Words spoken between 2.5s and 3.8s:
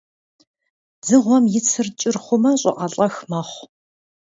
щӀыӀэлӀэх мэхъу.